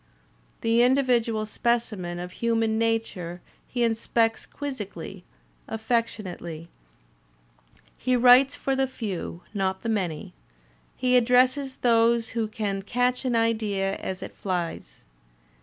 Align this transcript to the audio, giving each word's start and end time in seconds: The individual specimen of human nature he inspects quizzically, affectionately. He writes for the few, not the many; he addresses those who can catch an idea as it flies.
The 0.61 0.81
individual 0.81 1.45
specimen 1.45 2.17
of 2.17 2.31
human 2.31 2.79
nature 2.79 3.39
he 3.67 3.83
inspects 3.83 4.47
quizzically, 4.47 5.23
affectionately. 5.67 6.69
He 7.99 8.15
writes 8.15 8.55
for 8.55 8.75
the 8.75 8.87
few, 8.87 9.43
not 9.53 9.83
the 9.83 9.89
many; 9.89 10.33
he 10.97 11.15
addresses 11.15 11.75
those 11.75 12.29
who 12.29 12.47
can 12.47 12.81
catch 12.81 13.25
an 13.25 13.35
idea 13.35 13.95
as 13.97 14.23
it 14.23 14.33
flies. 14.33 15.03